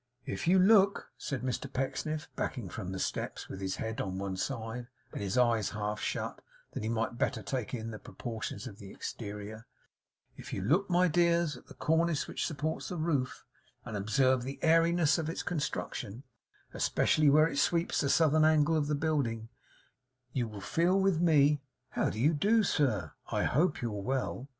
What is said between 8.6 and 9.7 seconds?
of the exterior: